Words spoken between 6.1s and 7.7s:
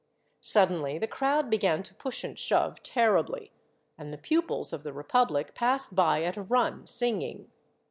at a run, singing.